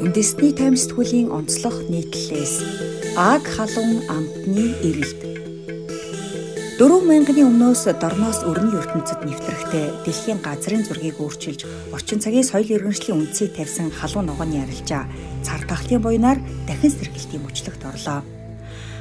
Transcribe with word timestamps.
үндэсний 0.00 0.56
таймсдгуулийн 0.56 1.28
онцлог 1.28 1.76
нийтлэлээс 1.92 2.64
Аг 3.20 3.44
халуун 3.44 4.00
амтны 4.08 4.72
эрэлт 4.80 5.20
4000-ны 6.80 7.44
өмнөөс 7.44 7.84
дорноос 8.00 8.40
өрний 8.48 8.80
ертөнцид 8.80 9.20
нэвтрэхтэй 9.28 9.92
дэлхийн 10.08 10.40
газрын 10.40 10.88
зургийг 10.88 11.20
өөрчилж 11.20 11.92
орчин 11.92 12.16
цагийн 12.24 12.48
соёл 12.48 12.64
иргэншлийн 12.64 13.20
үндсийг 13.20 13.52
тавьсан 13.52 13.92
халуун 13.92 14.32
ногооны 14.32 14.64
арилжаа 14.64 15.04
цар 15.44 15.60
тахлын 15.68 16.00
буйнаар 16.00 16.40
дахин 16.64 16.88
сэргэлтийн 16.96 17.44
мөчлөгт 17.44 17.84
орлоо. 17.84 18.24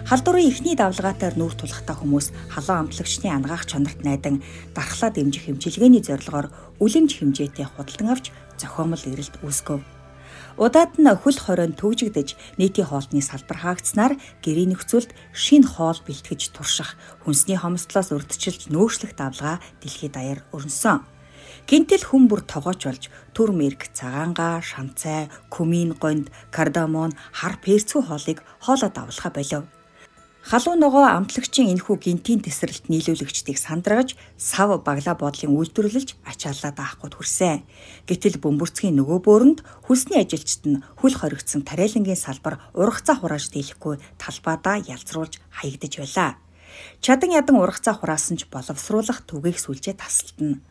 Халдварын 0.04 0.52
эхний 0.52 0.76
давлгаатаар 0.76 1.40
нүүр 1.40 1.56
тулахтаа 1.56 1.96
хүмүүс 1.96 2.36
халуун 2.52 2.92
амтлагчны 2.92 3.32
ангаах 3.32 3.64
чанарт 3.64 4.04
найдан 4.04 4.44
дархлаа 4.76 5.16
дэмжих 5.16 5.48
хэмжилгээний 5.48 6.04
зорилгоор 6.04 6.52
үлэмж 6.84 7.12
хэмжээтэй 7.24 7.64
худалдан 7.64 8.12
авч 8.12 8.36
зохиомл 8.60 9.00
эрэлт 9.08 9.40
үүсгэв. 9.40 9.99
Удаад 10.60 11.00
нь 11.00 11.08
хөл 11.08 11.40
хоройн 11.40 11.72
төгжигдэж 11.80 12.36
нийтийн 12.60 12.92
хоолтны 12.92 13.24
салбар 13.24 13.64
хаагдсанаар 13.64 14.20
гэрийн 14.44 14.76
нөхцөлд 14.76 15.16
шин 15.32 15.64
хоол 15.64 16.04
бэлтгэж 16.04 16.52
турших 16.52 17.00
хүнсний 17.24 17.56
хомсдлоос 17.56 18.12
урдчилж 18.12 18.68
нөөшлөх 18.68 19.16
давлгаа 19.16 19.64
дэлхийд 19.80 20.20
даяар 20.20 20.44
өрнсөн. 20.52 21.08
Гинтэл 21.64 22.04
хүн 22.04 22.28
бүр 22.28 22.44
тогооч 22.44 22.82
болж 22.84 23.04
төр 23.32 23.56
мэрэг, 23.56 23.96
цагаангаа, 23.96 24.60
шанцай, 24.60 25.32
күмийн 25.48 25.96
гонд, 25.96 26.28
кардамон, 26.52 27.16
хар 27.32 27.56
перцүү 27.64 28.12
хоолыг 28.12 28.44
хоолоо 28.60 28.92
давлахаа 28.92 29.32
болов. 29.32 29.64
Халуун 30.50 30.82
ногоо 30.82 31.06
амтлагчийн 31.06 31.78
энэхүү 31.78 31.96
гинтийн 32.02 32.42
тесрэлт 32.42 32.90
нийлүүлэгчдийг 32.90 33.62
сандрагж 33.62 34.18
сав 34.34 34.82
баглаа 34.82 35.14
бодлын 35.14 35.54
үйлдвэрлэлж 35.54 36.18
ачааллаа 36.26 36.74
даахгүй 36.74 37.10
хүрсэн. 37.14 37.62
Гэтэл 38.10 38.42
бөмбөрцгийн 38.42 38.98
нөгөө 38.98 39.20
бөөрөнд 39.30 39.60
хүлсний 39.86 40.26
ажилчид 40.26 40.66
нь 40.66 40.82
хүл 40.98 41.14
хоригдсон 41.14 41.62
тариалангийн 41.70 42.18
салбар 42.18 42.58
ургацаа 42.74 43.22
хурааж 43.22 43.54
дийлэхгүй 43.54 44.02
талбайдаа 44.18 44.82
ялцруулж 44.90 45.38
хаягдж 45.54 45.94
байлаа. 46.02 46.42
Чадан 46.98 47.30
ядан 47.30 47.62
ургацаа 47.62 47.94
хураасан 47.94 48.42
ч 48.42 48.50
боловсруулах 48.50 49.22
түгээх 49.30 49.62
сүлжээ 49.62 50.02
тасалтна. 50.02 50.66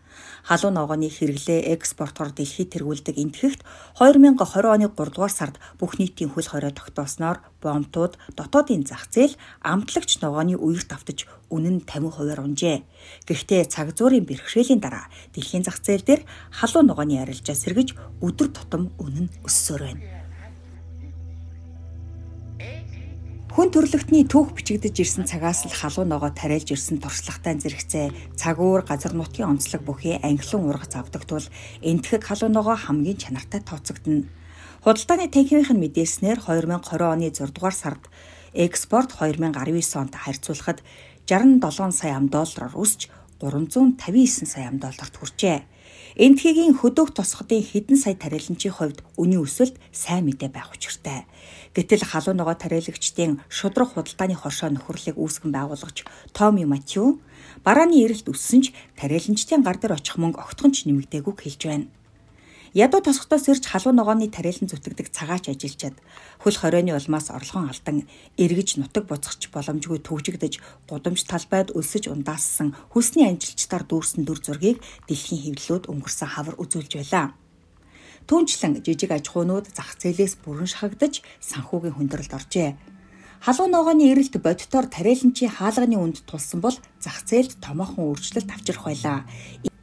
Халуун 0.48 0.74
ногооны 0.80 1.12
хэрэглээ 1.12 1.72
экспортоор 1.76 2.32
дэлхийд 2.32 2.72
тэргүүлдэг 2.72 3.16
энтгэхт 3.20 3.60
2020 4.00 4.64
оны 4.64 4.86
3 4.88 5.14
дугаар 5.14 5.32
сард 5.32 5.56
бүх 5.76 6.00
нийтийн 6.00 6.32
хөл 6.32 6.48
хорой 6.48 6.72
тогтоосноор 6.72 7.44
бомтууд 7.60 8.16
дотоодын 8.32 8.88
зах 8.88 9.06
зээл 9.12 9.36
амтлагч 9.60 10.18
ногооны 10.24 10.56
үер 10.56 10.84
давтаж 10.88 11.28
үнэн 11.52 11.84
50%-аар 11.84 12.40
унжээ. 12.44 12.84
Гэхдээ 13.28 13.62
цаг 13.68 13.92
зуурын 13.96 14.24
бэрхшээлийн 14.24 14.80
дараа 14.80 15.08
дэлхийн 15.36 15.64
зах 15.64 15.80
зээл 15.84 16.04
дээр 16.04 16.22
халуун 16.52 16.88
ногооны 16.88 17.20
арилжаа 17.20 17.56
сэргэж 17.56 17.94
өдөр 18.24 18.48
тутам 18.52 18.92
үнэн 18.96 19.28
өссөөр 19.44 19.82
байна. 19.84 20.17
Хүн 23.58 23.74
төрлөختний 23.74 24.22
түүх 24.22 24.54
бичигдэж 24.54 25.02
ирсэн 25.02 25.26
цагаас 25.26 25.66
л 25.66 25.74
халуун 25.74 26.14
ногоо 26.14 26.30
тариалж 26.30 26.78
ирсэн 26.78 27.02
туршлагатай 27.02 27.58
зэрэгцээ 27.58 28.38
цагуур 28.38 28.86
газар 28.86 29.18
нутгийн 29.18 29.58
онцлог 29.58 29.82
бүхий 29.82 30.14
англин 30.22 30.70
ургац 30.70 30.94
авдаг 30.94 31.26
тул 31.26 31.42
энтхэг 31.82 32.22
халуун 32.22 32.54
ногоо 32.54 32.78
хамгийн 32.78 33.18
чанартай 33.18 33.58
тооцогдно. 33.58 34.30
Худалдааны 34.86 35.26
танхимынх 35.26 35.74
нь 35.74 35.82
мэдээснээр 35.82 36.38
2020 36.38 37.02
оны 37.02 37.34
6 37.34 37.50
дугаар 37.50 37.74
сард 37.74 38.06
экспорт 38.54 39.18
2019 39.18 39.50
онд 40.06 40.14
харьцуулахад 40.14 40.78
67 41.26 41.98
сая 41.98 42.14
ам 42.14 42.30
доллараар 42.30 42.78
өсч 42.78 43.10
359 43.42 44.46
сая 44.46 44.70
ам 44.70 44.78
долларт 44.78 45.18
хүрчээ. 45.18 45.66
Энтхигийн 46.16 46.72
хөдөөх 46.72 47.12
тосгодын 47.12 47.60
хэдэн 47.60 47.98
сая 48.00 48.16
тариаланчийн 48.16 48.72
хувьд 48.72 49.04
үнийн 49.20 49.44
өсөлт 49.44 49.76
сайн 49.92 50.24
мэдээ 50.24 50.48
байх 50.48 50.72
учиртай. 50.72 51.28
Гэтэл 51.76 52.08
халуун 52.08 52.40
ногоо 52.40 52.56
тариалагчдын 52.56 53.44
шудраг 53.52 53.92
худалдааны 53.92 54.32
хоршоо 54.38 54.72
нөхөрлөлийг 54.72 55.20
үүсгэн 55.20 55.52
байгуулгач 55.52 56.08
Томи 56.32 56.64
Матью 56.64 57.20
барааны 57.60 58.00
эрэлт 58.00 58.32
өссөн 58.32 58.60
ч 58.64 58.66
тариаланчдын 58.96 59.60
гар 59.60 59.76
дээр 59.76 60.00
очих 60.00 60.16
мөнгө 60.16 60.40
огтхон 60.40 60.72
ч 60.72 60.88
нэмэгдээгүй 60.88 61.34
хэлж 61.36 61.62
байна. 61.68 61.86
Ядуу 62.74 63.00
тосготоос 63.00 63.48
ирж 63.48 63.64
халуун 63.64 63.96
ногооны 63.96 64.28
тариалан 64.28 64.68
зүтгэдэг 64.68 65.08
цагаач 65.08 65.48
ажиллачаад 65.48 65.96
хөл 66.44 66.56
хорионы 66.60 66.92
улмаас 66.92 67.32
орлогон 67.32 67.72
алдан 67.72 68.04
эргэж 68.36 68.76
нутаг 68.76 69.08
буцахч 69.08 69.48
боломжгүй 69.48 70.04
төвжигдэж 70.04 70.60
гудамж 70.84 71.24
талбайд 71.24 71.72
өлсөж 71.72 72.12
ундаассан 72.12 72.76
хүсний 72.92 73.24
анжилчдаар 73.24 73.88
дүүрсэн 73.88 74.28
дүр 74.28 74.44
зургийг 74.44 74.84
дэлхийн 75.08 75.56
хэвлэлүүд 75.56 75.88
өнгөрсөн 75.88 76.28
хавар 76.28 76.60
үзүүлж 76.60 76.92
байлаа. 77.00 77.32
Түүнчлэн 78.28 78.84
жижиг 78.84 79.16
аж 79.16 79.32
ахуйнууд 79.32 79.72
зах 79.72 79.96
зээлээс 79.96 80.44
бүрэн 80.44 80.68
шахагдаж 80.68 81.24
санхүүгийн 81.40 81.96
хүндрэлд 81.96 82.36
оржээ. 82.36 82.76
Халуун 83.40 83.72
ногооны 83.72 84.12
эрэлт 84.12 84.36
бодитоор 84.36 84.92
тариаланчийн 84.92 85.56
хаалганы 85.56 85.96
үнд 85.96 86.28
тулсан 86.28 86.60
бол 86.60 86.76
зах 87.00 87.24
зээлд 87.24 87.56
томоохон 87.64 88.04
өөрчлөлт 88.12 88.52
авчрах 88.52 88.84
байлаа. 88.84 89.24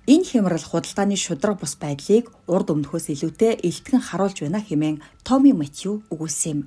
Энэ 0.06 0.24
хямрал 0.30 0.62
худалдааны 0.62 1.18
шудраг 1.18 1.58
бус 1.58 1.74
байдлыг 1.82 2.30
урд 2.46 2.70
өмнөхөөс 2.70 3.10
илүүтэй 3.10 3.58
элтгэн 3.66 4.06
харуулж 4.06 4.38
байна 4.46 4.62
хэмээн 4.62 5.02
Томи 5.26 5.50
Матью 5.50 6.06
өгүүлсэн 6.14 6.52
юм. 6.54 6.60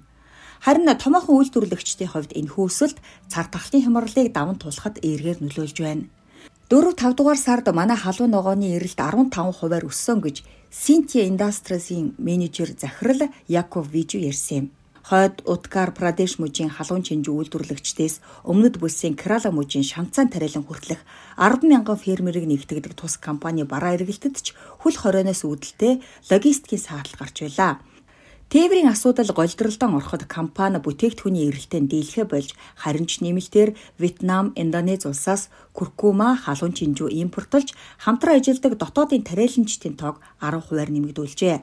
Харин 0.59 0.91
томоохон 0.99 1.39
үйлдвэрлэгчдийн 1.39 2.11
хувьд 2.11 2.35
энэ 2.35 2.51
хөөсөлт 2.51 2.99
цар 3.31 3.47
тахлын 3.47 3.87
хямралыг 3.87 4.35
даван 4.35 4.59
туулахад 4.59 4.99
эергээр 5.07 5.39
нөлөөлж 5.39 5.79
байна. 5.79 6.11
4-5 6.67 7.15
дугаар 7.15 7.39
сард 7.39 7.71
манай 7.71 7.95
халуун 7.95 8.35
ногооны 8.35 8.75
эрэлт 8.75 8.99
15%-аар 8.99 9.87
өссөн 9.87 10.19
гэж 10.19 10.43
Синтия 10.75 11.23
Industries-ийн 11.31 12.19
менежер 12.19 12.75
захирал 12.75 13.31
Яков 13.47 13.87
Вижу 13.95 14.19
ярьсан 14.19 14.59
юм 14.59 14.67
хойд 15.09 15.41
Уткар 15.49 15.97
Прадеш 15.97 16.37
мужийн 16.37 16.69
халуун 16.69 17.01
чинжүү 17.01 17.49
үйлдвэрлэгчдээс 17.49 18.45
өмнөд 18.45 18.77
бүсийн 18.77 19.17
Керала 19.17 19.49
мужийн 19.49 19.81
шанцаан 19.81 20.29
тариалан 20.29 20.69
хүртэлх 20.69 21.01
10 21.41 21.65
мянган 21.65 21.97
фермерийг 21.97 22.45
нэгтгэдэг 22.45 22.93
тус 22.93 23.17
компани 23.17 23.65
бараа 23.65 23.97
эргэлтэд 23.97 24.37
ч 24.45 24.53
хөл 24.85 24.97
хорионоос 25.01 25.49
үүдэлтэй 25.49 26.05
логистикийн 26.29 26.85
саадлал 26.85 27.21
гарч 27.25 27.37
байлаа. 27.41 27.73
Тээврийн 28.53 28.93
асуудал 28.93 29.33
голдролдон 29.33 29.97
ороход 29.97 30.29
компани 30.29 30.77
бүтээгдэхүүний 30.81 31.49
эрэлтэнд 31.49 31.89
дийлхэ 31.89 32.25
болж 32.29 32.53
харин 32.77 33.09
ч 33.09 33.25
нэмэлтээр 33.25 33.77
Вьетнам, 34.01 34.53
Индонез 34.61 35.09
улсаас 35.09 35.49
куркума 35.73 36.37
халуун 36.37 36.77
чинжүү 36.77 37.09
импортлж 37.25 37.73
хамтран 38.05 38.41
ажилладаг 38.41 38.77
дотоодын 38.81 39.25
тариаланчдын 39.25 40.01
тоог 40.01 40.21
10%-аар 40.41 40.89
нэмэгдүүлжээ 40.93 41.57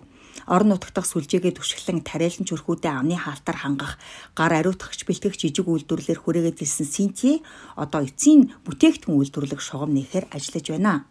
орон 0.43 0.75
нутгах 0.75 1.07
сүлжээгээ 1.07 1.55
түшиглэн 1.55 2.03
тариалан 2.03 2.45
чөрхүүдээ 2.45 2.91
амны 2.91 3.15
хаалтаар 3.15 3.57
хангах 3.63 3.93
гар 4.35 4.53
ариутгагч 4.59 5.07
бэлтгэгч 5.07 5.39
жижиг 5.47 5.67
үйлдвэрлэлээр 5.67 6.19
хүрээгээд 6.21 6.63
ирсэн 6.63 6.87
Синти 6.87 7.31
одоо 7.79 8.03
эцсийн 8.03 8.51
бүтээгдэхүүн 8.67 9.19
үйлдвэрлэх 9.19 9.61
шугам 9.63 9.95
нээхээр 9.95 10.29
ажиллаж 10.35 10.65
байна. 10.69 11.07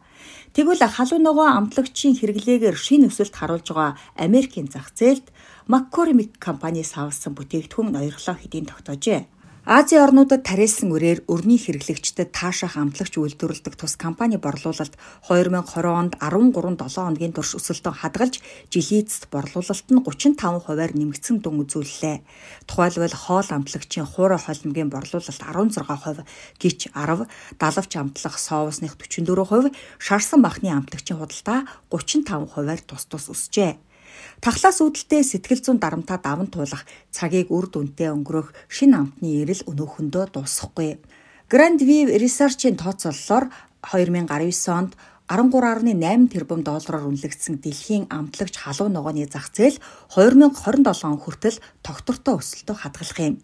Тэгвэл 0.54 0.80
халуун 0.86 1.24
ногоо 1.26 1.48
амтлагчийн 1.50 2.14
хэрэглээгээр 2.16 2.76
шин 2.78 3.08
өсөлт 3.10 3.34
харуулж 3.34 3.68
байгаа 3.74 3.98
Америкийн 4.14 4.70
зах 4.70 4.94
зээлд 4.94 5.26
McCormick 5.66 6.38
компани 6.38 6.84
савлсан 6.86 7.34
бүтээгдэхүүн 7.34 7.90
ноёрлоо 7.90 8.36
хэдийн 8.38 8.70
тогтоожээ. 8.70 9.33
Азийн 9.64 10.04
орнуудад 10.04 10.44
тариалсан 10.44 10.92
үрээр 10.92 11.24
өрний 11.24 11.56
хэрэглэгчдэд 11.56 12.36
таашаах 12.36 12.76
амтлагч 12.76 13.16
үйлдвэрлэдэг 13.16 13.80
тус 13.80 13.96
компани 13.96 14.36
борлуулалт 14.36 14.92
2020 15.24 15.88
онд 15.88 16.12
13.7 16.20 16.84
хоногийн 16.84 17.32
турш 17.32 17.56
өсөлтөнд 17.56 17.96
хадгалж 17.96 18.44
жилийн 18.68 19.08
эцэст 19.08 19.32
борлуулалт 19.32 19.88
нь 19.88 20.04
35%-аар 20.04 20.92
нэмэгдсэн 20.92 21.40
дүн 21.40 21.64
үзүүллээ. 21.64 22.20
Тухайлбал 22.68 23.16
хоол 23.16 23.48
амтлагчийн 23.56 24.04
хуурай 24.04 24.36
холимгийн 24.36 24.92
борлуулалт 24.92 25.32
16%, 25.32 26.28
гिच 26.60 26.92
10, 26.92 27.24
далавч 27.56 27.92
амтлах 27.96 28.36
соусных 28.36 29.00
44%, 29.00 29.72
шарсан 29.96 30.44
махны 30.44 30.76
амтлагчийн 30.76 31.16
худалдаа 31.16 31.64
35%-аар 31.88 32.84
тус 32.84 33.08
тус 33.08 33.32
өсжээ. 33.32 33.80
Тахлаас 34.44 34.78
үүдэлтэй 34.84 35.22
сэтгэл 35.24 35.62
зүйн 35.64 35.78
дарамтаа 35.80 36.18
даван 36.20 36.48
туулах 36.52 36.84
цагийг 37.14 37.48
үр 37.48 37.66
дүнтэй 37.70 38.12
өнгөрөх 38.12 38.52
шинэ 38.68 38.96
амтны 38.98 39.42
эрэл 39.42 39.66
өнөөхөндөө 39.70 40.24
дуусахгүй. 40.34 41.00
Grand 41.48 41.80
View 41.80 42.08
Research-ийн 42.12 42.76
тооцооллоор 42.76 43.52
2019 43.84 44.68
онд 44.72 44.92
13.8 45.24 46.28
тэрбум 46.28 46.60
доллараар 46.60 47.08
үнэлэгдсэн 47.08 47.64
дэлхийн 47.64 48.12
амтлагч 48.12 48.60
халуун 48.60 48.92
ногооны 48.92 49.24
зах 49.24 49.48
зээл 49.56 49.80
2027 50.12 51.08
он 51.08 51.16
хүртэл 51.16 51.56
тогтвортой 51.80 52.34
өсөлтөд 52.40 52.76
хадгалах 52.76 53.20
юм. 53.24 53.36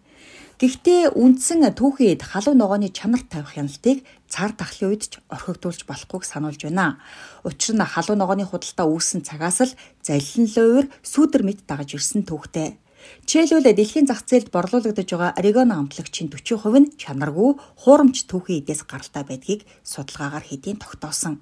Гэхдээ 0.60 1.16
үндсэн 1.16 1.64
түүхийд 1.72 2.20
халуун 2.20 2.60
ногооны 2.60 2.92
чанар 2.92 3.24
тавих 3.24 3.56
хяналтыг 3.56 4.04
цаар 4.28 4.52
тахлын 4.52 4.92
үед 4.92 5.08
ч 5.08 5.16
орхигдуулж 5.32 5.88
болохгүйг 5.88 6.20
сануулж 6.28 6.68
байна. 6.68 7.00
Учир 7.48 7.80
нь 7.80 7.80
халуун 7.80 8.20
ногооны 8.20 8.44
худалдаа 8.44 8.84
үүссэн 8.84 9.24
цагаас 9.24 9.64
л 9.64 9.72
залилан 10.04 10.44
луур 10.52 10.84
сүүдэр 11.00 11.48
мэд 11.48 11.64
дагаж 11.64 11.96
ирсэн 11.96 12.28
түүхтэй. 12.28 12.76
Жишээлбэл 13.24 13.72
дэлхийн 13.72 14.04
зах 14.04 14.28
зээлд 14.28 14.52
борлуулагдаж 14.52 15.08
байгаа 15.08 15.32
орегоно 15.40 15.80
амтлагчийн 15.80 16.28
40% 16.28 16.76
нь 16.76 16.92
чанаргүй 17.00 17.56
хуурамч 17.80 18.28
түүхийн 18.28 18.60
эдээс 18.60 18.84
гаралтай 18.84 19.24
байдгийг 19.24 19.64
судалгаагаар 19.80 20.44
хэдийн 20.44 20.76
тогтоосон. 20.76 21.40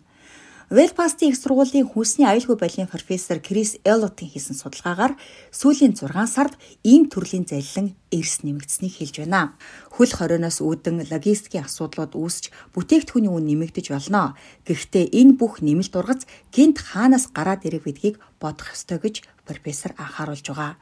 Белфастын 0.69 1.33
их 1.33 1.41
сургуулийн 1.41 1.89
хүнсний 1.89 2.29
аюулгүй 2.29 2.61
байдлын 2.61 2.93
профессор 2.93 3.41
Крис 3.41 3.81
Эллотын 3.89 4.29
хийсэн 4.29 4.53
судалгаагаар 4.53 5.17
сүүлийн 5.49 5.97
6 5.97 6.13
сард 6.29 6.61
ийм 6.85 7.09
төрлийн 7.09 7.49
залилан 7.49 7.97
эрс 8.13 8.45
нэмэгдсэнийг 8.45 9.01
хэлж 9.01 9.25
байна. 9.25 9.57
Хөл 9.89 10.13
хорионоос 10.13 10.61
үүдэн 10.61 11.09
логистикийн 11.09 11.65
асуудлууд 11.65 12.13
үүсч 12.13 12.53
бүтээгдэхүүний 12.77 13.33
үн 13.33 13.49
нэмэгдэж 13.49 13.97
болно. 13.97 14.37
Гэхдээ 14.69 15.09
энэ 15.09 15.41
бүх 15.41 15.65
нэмэлт 15.65 15.97
ургац 15.97 16.29
гинт 16.53 16.85
хаанаас 16.85 17.33
гараад 17.33 17.65
ирэх 17.65 17.89
гэдгийг 17.89 18.21
бодох 18.37 18.77
ёстой 18.77 19.01
гэж 19.01 19.25
профессор 19.49 19.97
анхааруулж 19.97 20.45
байгаа. 20.53 20.77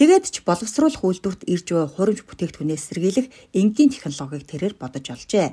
Тэгээд 0.00 0.24
ч 0.32 0.40
боловсруулах 0.48 1.04
үйлдвэрт 1.04 1.44
ирж 1.44 1.66
буй 1.76 1.84
хуримж 1.84 2.24
бүтээгдэхүүнээс 2.24 2.84
сэргийлэх 2.88 3.26
энгийн 3.52 3.92
технологиг 3.92 4.48
тэрээр 4.48 4.74
бодож 4.80 5.04
олжээ. 5.12 5.52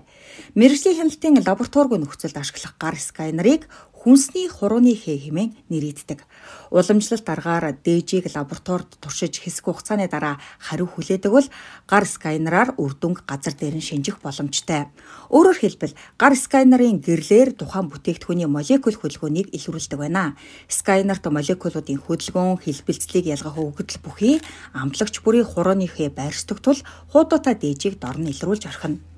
Мэргэжлийн 0.56 0.98
хяналтын 1.04 1.44
лабораторигүй 1.44 2.00
нөхцөлд 2.00 2.40
ашиглах 2.40 2.80
гар 2.80 2.96
сканерыг 2.96 3.68
хүнсний 4.04 4.52
хурууны 4.52 4.92
хээ 5.00 5.32
хэмээн 5.32 5.56
нэрийддэг. 5.72 6.28
Уламжлалт 6.76 7.24
аргаар 7.24 7.72
дээжийг 7.72 8.28
лабораторид 8.36 9.00
туршиж 9.00 9.40
хэсэг 9.40 9.64
хугацааны 9.64 10.12
дараа 10.12 10.44
хариу 10.60 10.92
хүлээдэг 10.92 11.32
бол 11.32 11.48
гар 11.88 12.04
сканераар 12.04 12.76
үр 12.76 13.00
дүнг 13.00 13.24
газар 13.24 13.56
дээр 13.56 13.80
нь 13.80 13.88
шинжих 13.88 14.20
боломжтой. 14.20 14.92
Өөрөөр 15.32 15.56
хэлбэл 15.56 15.96
гар 16.20 16.36
сканерын 16.36 17.00
гэрлэр 17.00 17.56
тухайн 17.56 17.88
бүтээгдэхүүний 17.88 18.52
молекул 18.52 19.00
хөдөлгөөнийг 19.00 19.56
илрүүлдэг 19.56 19.96
байна. 19.96 20.36
Сканерт 20.68 21.24
молекулуудын 21.24 22.04
хөдөлгөөн, 22.04 22.60
хэлбэлцлийг 22.60 23.32
ялгах 23.32 23.56
өгөгдөл 23.56 24.04
бүхий 24.04 24.36
амтлагч 24.76 25.24
бүрийн 25.24 25.48
хурууны 25.48 25.88
хээ 25.88 26.12
байршдаг 26.12 26.60
тул 26.60 26.80
хуудуутай 27.16 27.56
дээжийг 27.56 28.04
дор 28.04 28.20
нь 28.20 28.28
илрүүлж 28.36 28.68
орхино. 28.68 29.13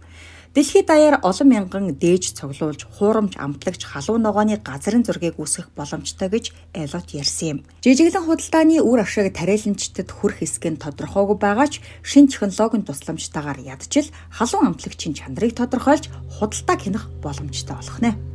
Дэлхийд 0.56 0.88
даяар 0.88 1.19
олон 1.19 1.48
мянган 1.52 1.86
дээж 2.00 2.40
цуглуулж 2.40 2.88
хуурамч 2.96 3.36
амтлагч 3.36 3.84
халуун 3.84 4.24
ногооны 4.24 4.56
газрын 4.56 5.04
зургийг 5.04 5.36
үүсгэх 5.36 5.75
боломжтой 5.75 6.31
гэж 6.31 6.46
Элот 6.72 7.12
ярьсан 7.12 7.48
юм. 7.52 7.60
Жижиглэн 7.84 8.24
худалдааны 8.24 8.80
үр 8.80 9.04
ашиг 9.04 9.36
тариаланчдад 9.36 10.07
хүрх 10.16 10.40
хэсэг 10.40 10.63
нь 10.72 10.80
тодорхойгүй 10.80 11.36
байгаа 11.44 11.68
ч 11.68 11.84
шин 12.07 12.31
технологийн 12.31 12.88
тусламжтайгаар 12.88 13.60
ядчил 13.68 14.07
халуун 14.31 14.72
амтлагчийн 14.72 15.12
чанарыг 15.19 15.60
тодорхойлж 15.60 16.07
худалдаа 16.40 16.78
хянах 16.80 17.06
боломжтой 17.19 17.75
болох 17.75 18.00
нэ. 18.00 18.34